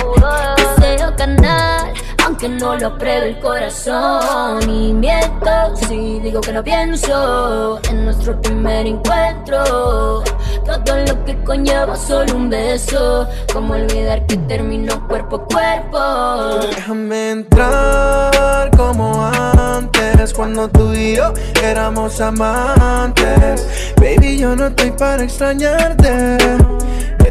Deseo 0.79 1.15
canal, 1.17 1.93
aunque 2.37 2.49
no 2.49 2.77
lo 2.77 2.89
apruebe 2.89 3.31
el 3.31 3.41
corazón. 3.41 4.69
Y 4.69 4.93
miento 4.93 5.51
si 5.89 6.21
digo 6.21 6.41
que 6.41 6.53
no 6.53 6.63
pienso 6.63 7.81
en 7.89 8.05
nuestro 8.05 8.41
primer 8.43 8.87
encuentro. 8.87 10.23
Todo 10.65 10.97
lo 11.07 11.25
que 11.25 11.43
conlleva 11.45 11.97
solo 11.97 12.37
un 12.37 12.51
beso. 12.51 13.27
Como 13.53 13.75
olvidar 13.75 14.27
que 14.27 14.37
terminó 14.37 15.07
cuerpo 15.09 15.37
a 15.37 15.45
cuerpo. 15.47 16.67
Déjame 16.75 17.31
entrar 17.31 18.71
como 18.77 19.27
antes, 19.27 20.35
cuando 20.35 20.69
tú 20.69 20.93
y 20.93 21.17
yo 21.17 21.33
éramos 21.63 22.21
amantes. 22.21 23.67
Baby, 23.97 24.39
yo 24.39 24.55
no 24.55 24.67
estoy 24.67 24.91
para 24.91 25.23
extrañarte. 25.23 26.37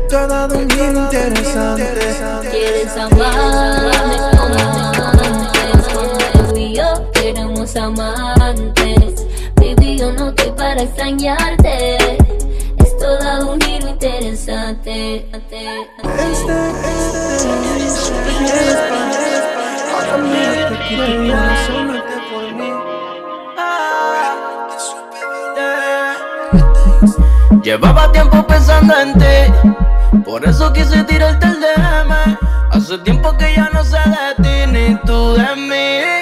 Tú 0.09 0.17
has 0.17 0.27
dado 0.29 0.59
un 0.59 0.69
giro 0.69 1.03
interesante. 1.03 1.83
Quieres 2.51 2.95
amarme 2.95 4.17
como 4.37 4.84
amantes 7.75 9.25
Baby, 9.55 9.97
yo 9.97 10.11
no 10.13 10.29
estoy 10.29 10.51
para 10.51 10.83
extrañarte 10.83 11.97
Esto 12.77 13.17
da 13.19 13.43
un 13.43 13.59
giro 13.59 13.87
interesante 13.87 15.27
Ahora 19.93 20.17
mira, 20.17 20.69
te 20.69 20.75
quito 20.87 21.03
el 21.03 21.31
corazón, 21.31 21.87
no 21.87 22.03
te 22.03 22.17
por 22.31 22.45
mí. 22.53 22.69
Llevaba 27.63 28.11
tiempo 28.11 28.45
pensando 28.45 28.93
en 28.99 29.13
ti, 29.13 30.19
por 30.23 30.45
eso 30.45 30.71
quise 30.71 31.03
tirarte 31.05 31.47
el 31.47 31.59
DM. 31.59 32.37
Hace 32.71 32.97
tiempo 32.99 33.35
que 33.37 33.55
ya 33.55 33.69
no 33.73 33.83
sé 33.83 33.97
de 33.97 34.43
ti 34.43 34.71
ni 34.71 34.95
tú 35.05 35.33
de 35.33 35.55
mí. 35.55 36.14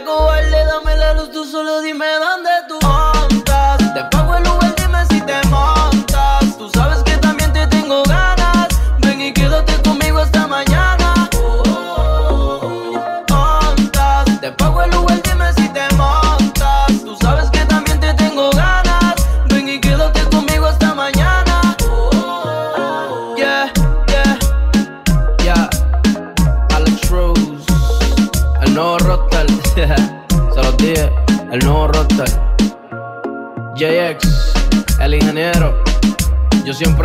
Baby, 0.00 0.50
no 0.50 0.57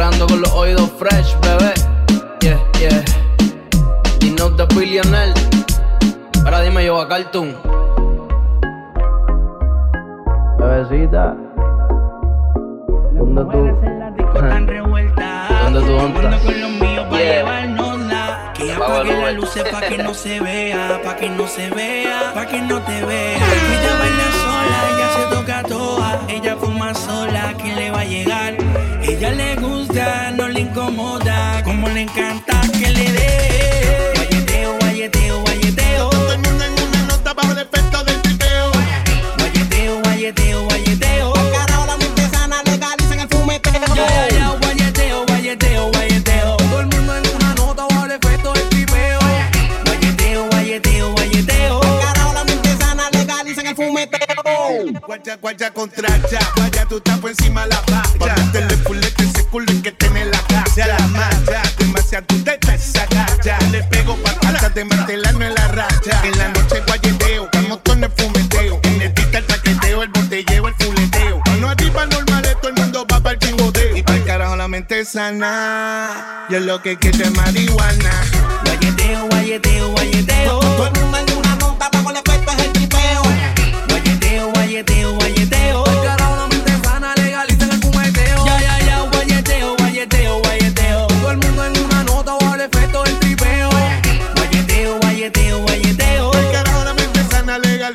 Con 0.03 0.41
los 0.41 0.51
oídos 0.51 0.91
fresh, 0.99 1.39
bebé. 1.39 1.73
Yeah, 2.41 2.59
yeah. 2.77 3.05
Y 4.19 4.31
no 4.31 4.49
de 4.49 4.65
billionaire. 4.75 5.33
Ahora 6.43 6.59
dime 6.59 6.83
yo 6.83 6.99
a 6.99 7.07
Cartoon. 7.07 7.55
Bebecita. 10.59 11.37
¿Dónde 13.13 13.45
tú? 13.45 13.51
¿Dónde 15.63 15.81
tú 15.81 15.99
andas? 15.99 16.41
Yeah. 17.13 17.63
apague 18.75 19.21
la 19.21 19.31
luz 19.31 19.55
pa' 19.71 19.79
que 19.81 19.97
no 19.97 20.13
se 20.23 20.39
vea, 20.41 21.01
pa' 21.03 21.15
que 21.15 21.29
no 21.29 21.47
se 21.47 21.69
vea, 21.69 22.33
pa' 22.33 22.45
que 22.45 22.61
no 22.61 22.81
te 22.81 23.05
vea. 23.05 23.37
Ella 23.37 23.97
baila 23.99 24.31
sola, 24.43 24.79
ella 24.91 25.07
se 25.15 25.23
toca 25.35 25.63
toda, 25.63 26.19
ella 26.27 26.57
fuma 26.57 26.93
sola, 26.93 27.53
¿quién 27.61 27.75
le 27.75 27.91
va 27.91 28.01
a 28.01 28.05
llegar? 28.05 28.57
Ella 29.01 29.31
le 29.31 29.55
gusta, 29.55 29.82
no 29.93 30.47
le 30.47 30.61
incomoda, 30.61 31.61
como 31.63 31.87
le 31.87 32.01
encanta 32.01 32.59
que 32.71 32.89
le 32.89 33.11
dé. 33.11 34.11
Guayeteo, 34.15 34.75
guayeteo, 34.79 35.41
guayeteo. 35.41 36.09
Todo 36.09 36.33
el 36.33 36.39
mundo 36.39 36.63
en 36.65 36.71
una 36.71 37.03
nota 37.05 37.33
bajo 37.35 37.51
el 37.51 37.59
efecto 37.59 38.03
del 38.03 38.19
tripeo. 38.23 38.71
Guayeteo, 39.37 40.01
guayeteo, 40.01 40.63
guayeteo. 40.63 41.33
Carajo, 41.33 41.85
la 41.85 41.97
mente 41.97 42.27
sana, 42.29 42.63
legalicen 42.65 43.19
el 43.19 43.27
fumeteo. 43.27 43.95
Ya, 43.95 44.07
ya, 44.07 44.29
ya, 44.29 44.49
guayeteo, 44.49 45.25
guayeteo, 45.27 45.91
guayeteo. 45.91 46.57
Todo 46.57 46.79
el 46.81 46.87
mundo 46.87 47.15
en 47.17 47.35
una 47.35 47.53
nota 47.53 47.85
bajo 47.87 48.05
el 48.05 48.11
efecto 48.13 48.53
del 48.53 48.69
tripeo. 48.69 49.19
Guayeteo, 49.85 50.47
guayeteo, 50.49 51.11
guayeteo. 51.11 51.81
Carajo, 51.81 52.33
la 52.33 52.43
mente 52.45 52.75
sana, 52.77 53.09
legalicen 53.11 53.67
el 53.67 53.75
fumeteo. 53.75 54.19
Guacha, 55.05 55.35
guacha, 55.35 55.71
contracha. 55.71 56.39
Vaya, 56.57 56.85
tú 56.87 56.97
estás 56.97 57.19
por 57.19 57.29
encima 57.29 57.67
la 57.67 57.79
valla. 57.87 58.35
Dale 58.51 58.77
fulete 58.77 59.23
ese 59.23 59.45
culo 59.47 59.71
de 64.73 64.85
martelano 64.85 65.45
en 65.45 65.53
la 65.53 65.67
racha. 65.67 66.21
En 66.23 66.37
la 66.37 66.47
noche 66.49 66.81
guayeteo, 66.87 67.49
con 67.83 68.03
el 68.03 68.11
fumeteo. 68.11 68.79
En 68.83 69.01
el 69.01 69.13
dita 69.13 69.37
el 69.39 69.45
traqueteo, 69.45 70.03
el 70.03 70.09
botelleo, 70.09 70.67
el 70.67 70.73
fuleteo. 70.75 71.41
Mano 71.45 71.69
arriba 71.69 72.05
normal, 72.07 72.43
todo 72.61 72.69
el 72.69 72.75
mundo 72.75 73.05
va 73.11 73.19
para 73.19 73.33
el 73.33 73.39
chingoteo. 73.39 73.95
Y 73.95 74.03
para 74.03 74.17
el 74.17 74.23
carajo 74.23 74.55
la 74.55 74.67
mente 74.67 75.05
sana. 75.05 76.47
Y 76.49 76.55
es 76.55 76.61
lo 76.63 76.81
que 76.81 76.97
quiere 76.97 77.29
marihuana. 77.31 78.11
Guayeteo, 78.65 79.27
guayeteo, 79.27 79.91
guayeteo. 79.91 81.22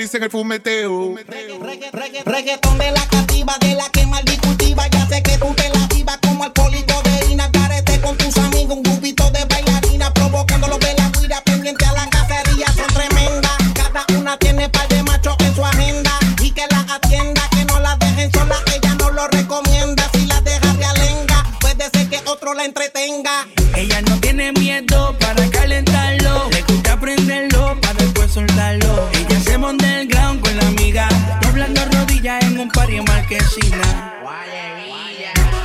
Legalicen 0.08 0.22
el 0.22 0.30
fumeteo. 0.30 1.14
Reggaetón 2.24 2.78
de 2.78 2.90
la 2.92 3.06
cativa, 3.08 3.56
de 3.60 3.74
la 3.74 3.88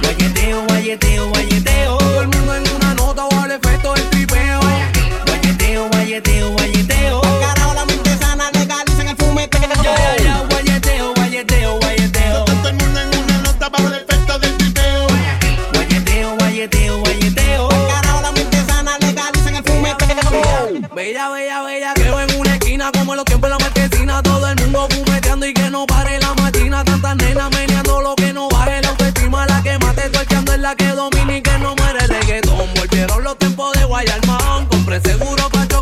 Guayeteo, 0.01 0.65
guayeteo, 0.67 1.27
guayeteo. 1.29 1.62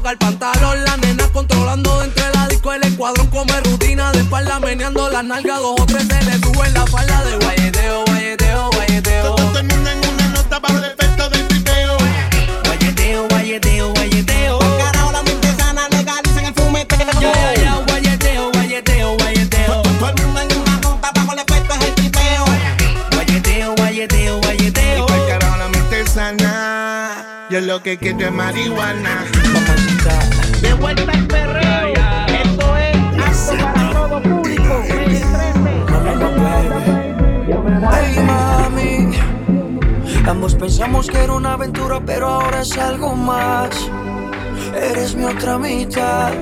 Para 0.02 0.18
chocar 0.18 0.18
pantalón. 0.18 0.84
Las 0.84 0.98
nenas 1.00 1.28
controlando 1.30 2.00
dentro 2.00 2.26
de 2.26 2.32
la 2.32 2.48
disco. 2.48 2.74
El 2.74 2.84
escuadrón 2.84 3.28
come 3.28 3.60
rutina 3.62 4.12
de 4.12 4.20
espalda 4.20 4.60
meneando 4.60 5.10
las 5.10 5.24
nalgas. 5.24 5.60
Dos 5.60 5.76
o 5.80 5.86
tres 5.86 6.08
se 6.08 6.24
le 6.24 6.34
suben 6.40 6.74
la 6.74 6.86
falda 6.88 7.24
de 7.24 7.38
guayeteo, 7.38 8.06
guayeteo, 8.06 8.70
guayeteo. 8.72 9.36
Todo 9.36 9.60
el 9.60 9.66
mundo 9.68 9.90
en 9.90 10.00
una 10.00 10.28
nota 10.30 10.60
bajo 10.60 10.78
el 10.78 10.86
efecto 10.86 11.30
del 11.30 11.48
tripeo. 11.48 11.98
Guayeteo, 12.66 13.28
guayeteo, 13.30 13.94
guayeteo. 13.94 14.60
Carajo, 14.60 15.12
la 15.12 15.24
mente 15.24 15.54
sana, 15.56 15.88
legalicen 15.90 16.46
el 16.46 16.54
fumeteo. 16.54 17.22
Ya, 17.22 17.34
ya, 17.34 17.62
ya, 17.62 17.76
guayeteo, 17.88 18.52
guayeteo, 18.52 19.18
guayeteo. 19.18 19.82
Todo 19.82 20.10
el 20.10 20.26
mundo 20.26 20.42
en 20.42 20.60
una 20.60 20.78
nota 20.78 21.12
bajo 21.14 21.34
el 21.34 21.40
efecto 21.40 21.74
es 21.74 21.86
el 21.86 21.96
tripeo. 21.96 22.46
Guayeteo, 23.14 23.76
guayeteo, 23.76 24.42
guayeteo. 24.42 25.06
Y 25.08 25.14
el 25.14 25.28
carajo 25.28 25.58
la 25.58 25.68
mente 25.68 26.08
sana. 26.08 27.48
Y 27.50 27.56
es 27.56 27.64
lo 27.64 27.84
que 27.84 27.98
quiere 27.98 28.32
marihuana. 28.32 29.26
Vuelta 30.82 31.12
al 31.12 31.28
perreo. 31.28 31.94
Esto 32.44 32.78
es 32.78 33.64
para 33.64 33.92
todo 33.92 34.22
público. 34.22 34.84
Hey 37.92 38.24
mami, 38.26 39.12
ambos 40.28 40.56
pensamos 40.56 41.08
que 41.08 41.18
era 41.20 41.34
una 41.34 41.54
aventura, 41.54 42.02
pero 42.06 42.28
ahora 42.28 42.62
es 42.62 42.78
algo 42.78 43.16
más. 43.16 43.70
Eres 44.76 45.16
mi 45.16 45.24
otra 45.24 45.58
mitad. 45.58 46.34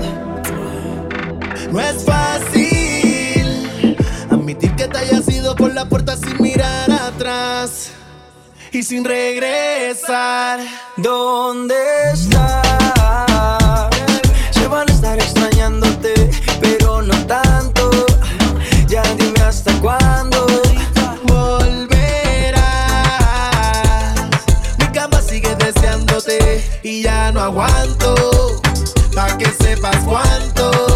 No 1.72 1.80
es 1.80 2.04
fácil 2.06 3.98
admitir 4.32 4.74
que 4.76 4.88
te 4.88 4.98
hayas 4.98 5.28
ido 5.28 5.56
por 5.56 5.74
la 5.74 5.88
puerta 5.88 6.16
sin 6.16 6.42
mirar 6.42 6.92
atrás 6.92 7.92
y 8.72 8.84
sin 8.84 9.04
regresar. 9.04 10.60
¿Dónde 10.98 11.76
estás? 12.14 13.29
Aguanto. 27.50 28.62
Pa' 29.14 29.38
que 29.38 29.48
sepas 29.64 29.98
cuánto 30.06 30.89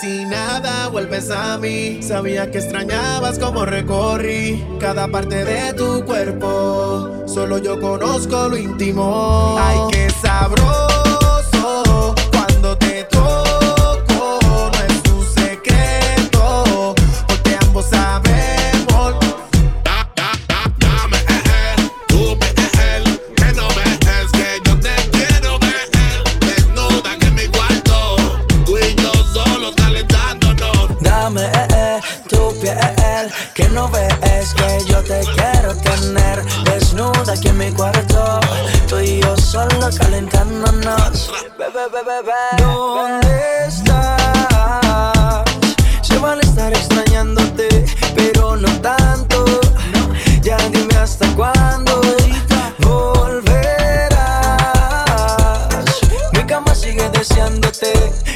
si 0.00 0.24
nada 0.24 0.88
vuelves 0.88 1.30
a 1.30 1.58
mí. 1.58 2.02
Sabía 2.02 2.50
que 2.50 2.58
extrañabas 2.58 3.38
como 3.38 3.64
recorrí 3.64 4.64
cada 4.80 5.08
parte 5.08 5.44
de 5.44 5.72
tu 5.74 6.04
cuerpo. 6.04 7.24
Solo 7.26 7.58
yo 7.58 7.80
conozco 7.80 8.48
lo 8.48 8.56
íntimo. 8.56 9.56
Ay, 9.58 9.78
qué 9.90 10.10
sabroso. 10.10 10.93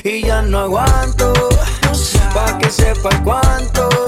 y 0.04 0.26
ya 0.26 0.42
no 0.42 0.60
aguanto. 0.60 1.32
Pa' 2.34 2.58
que 2.58 2.70
sepa 2.70 3.10
cuánto 3.24 4.07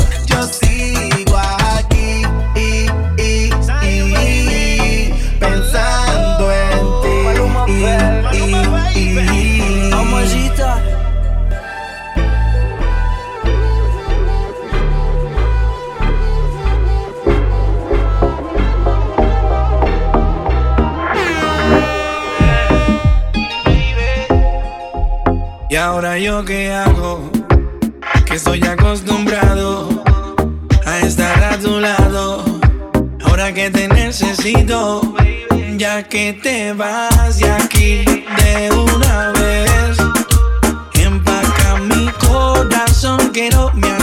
ahora 26.11 26.19
yo 26.19 26.45
qué 26.45 26.73
hago, 26.73 27.31
que 28.27 28.35
estoy 28.35 28.61
acostumbrado 28.67 30.03
a 30.85 30.99
estar 30.99 31.45
a 31.45 31.57
tu 31.57 31.79
lado. 31.79 32.43
Ahora 33.25 33.55
que 33.55 33.71
te 33.71 33.87
necesito, 33.87 35.15
ya 35.77 36.03
que 36.03 36.33
te 36.33 36.73
vas 36.73 37.39
de 37.39 37.51
aquí 37.51 38.05
de 38.05 38.71
una 38.73 39.33
vez. 39.39 39.99
Empaca 40.95 41.77
mi 41.77 42.09
corazón, 42.19 43.31
que 43.33 43.49
no 43.51 43.71
me 43.75 44.00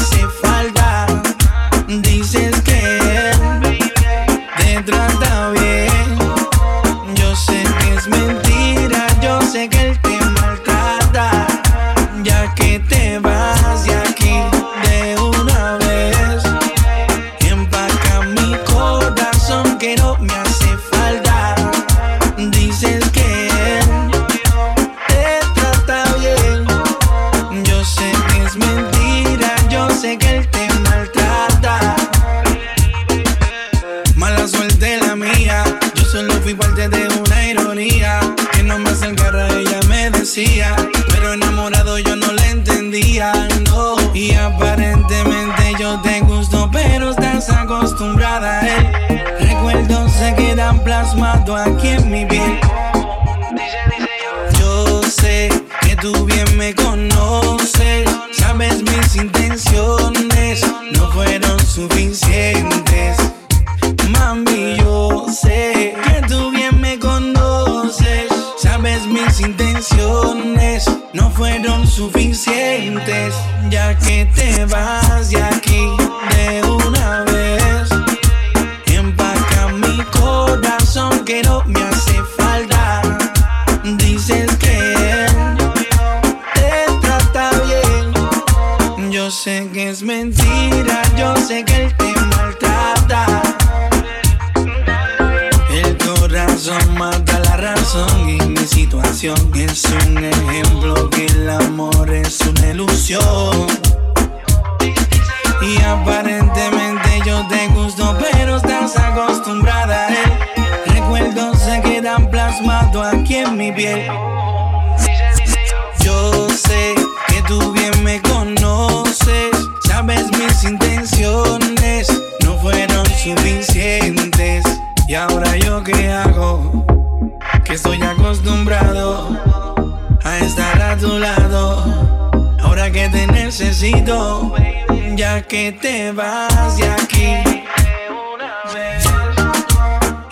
que 135.48 135.72
te 135.72 136.12
vas 136.12 136.78
de 136.78 136.90
aquí. 136.90 137.36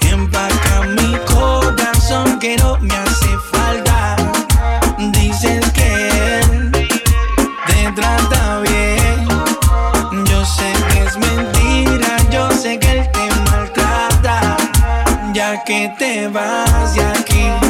Empaca 0.02 0.82
mi 0.98 1.16
corazón 1.26 2.38
que 2.40 2.58
no 2.58 2.78
me 2.80 2.94
hace 2.94 3.30
falta. 3.52 4.16
Dices 4.98 5.72
que 5.72 6.40
él 6.40 6.72
te 6.72 7.92
trata 7.96 8.60
bien. 8.62 9.28
Yo 10.26 10.46
sé 10.46 10.74
que 10.90 11.04
es 11.04 11.18
mentira, 11.18 12.18
yo 12.30 12.52
sé 12.52 12.78
que 12.78 13.00
él 13.00 13.10
te 13.12 13.52
maltrata. 13.52 14.58
Ya 15.34 15.64
que 15.64 15.94
te 15.98 16.28
vas 16.28 16.94
de 16.94 17.04
aquí. 17.04 17.65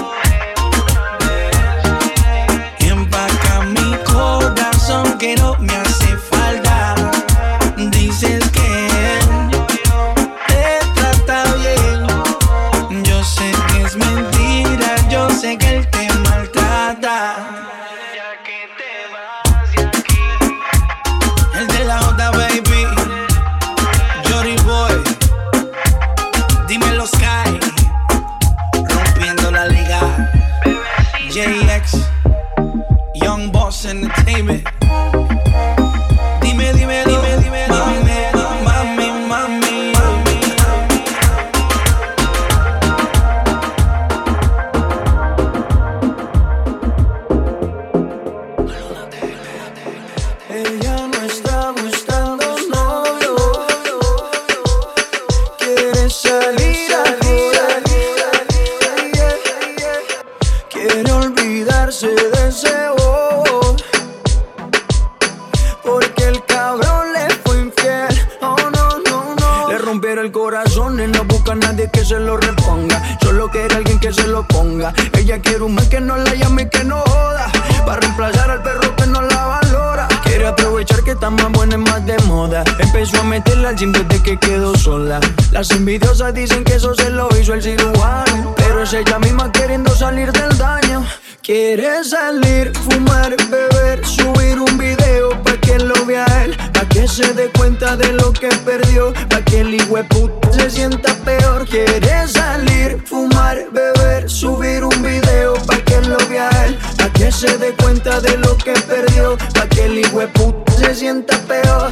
Beber, 103.71 104.29
subir 104.29 104.83
un 104.83 105.01
video 105.01 105.53
pa' 105.67 105.77
que 105.77 106.01
lo 106.01 106.17
vea 106.29 106.49
él, 106.65 106.77
pa' 106.97 107.09
que 107.09 107.31
se 107.31 107.57
dé 107.57 107.73
cuenta 107.81 108.19
de 108.19 108.37
lo 108.37 108.57
que 108.57 108.73
perdió, 108.73 109.37
pa' 109.53 109.67
que 109.67 109.85
el 109.85 110.01
puta 110.33 110.71
se 110.73 110.95
sienta 110.95 111.37
peor. 111.47 111.91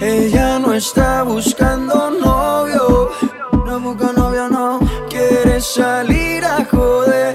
Ella 0.00 0.58
no 0.58 0.74
está 0.74 1.22
buscando 1.22 2.10
novio, 2.10 3.10
no 3.66 3.80
busca 3.80 4.12
novio, 4.12 4.48
no. 4.48 4.80
Quiere 5.08 5.60
salir 5.60 6.44
a 6.44 6.64
joder, 6.64 7.34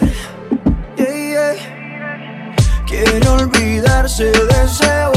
yeah. 0.97 1.53
Quiere 2.85 3.27
olvidarse 3.29 4.25
de 4.25 4.63
ese 4.65 5.16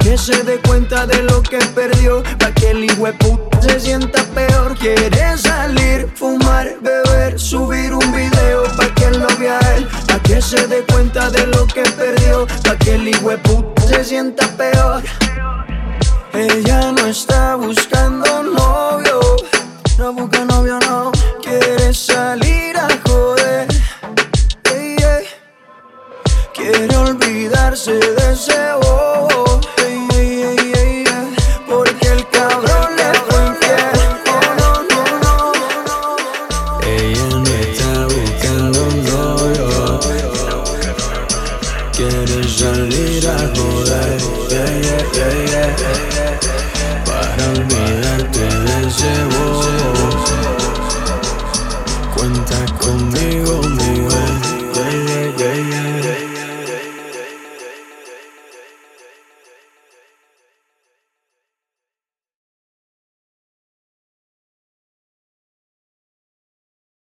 que 0.00 0.16
se 0.16 0.42
dé 0.42 0.58
cuenta 0.60 1.06
de 1.06 1.22
lo 1.22 1.42
que 1.42 1.58
perdió, 1.74 2.22
pa' 2.38 2.52
que 2.52 2.70
el 2.70 2.86
puta 3.18 3.62
se 3.62 3.78
sienta 3.78 4.22
peor. 4.34 4.76
Quiere 4.76 5.36
salir, 5.36 6.08
fumar, 6.14 6.66
beber, 6.80 7.38
subir 7.38 7.92
un 7.92 8.12
video, 8.12 8.64
pa' 8.76 8.92
que 8.94 9.10
lo 9.10 9.28
vea 9.38 9.58
él, 9.76 9.86
pa' 10.06 10.18
que 10.20 10.40
se 10.40 10.66
dé 10.66 10.84
cuenta 10.90 11.30
de 11.30 11.46
lo 11.46 11.66
que 11.66 11.82
perdió, 11.82 12.46
pa' 12.64 12.76
que 12.76 12.94
el 12.94 13.10
puta 13.42 13.82
se 13.82 14.04
sienta 14.04 14.46
peor. 14.56 15.02
Ella 16.32 16.92
no 16.92 17.06
está 17.06 17.56
buscando 17.56 18.42
novio, 18.42 19.20
no 19.98 20.12
busca 20.12 20.44
novio, 20.44 20.78
no. 20.88 21.12
Quiere 21.42 21.92
salir 21.92 22.76
a 22.78 22.88
joder, 23.06 23.66
hey, 24.64 24.96
yeah. 24.98 25.20
quiere 26.54 26.96
olvidarse 26.96 27.92
de 27.92 28.32
ese 28.32 28.79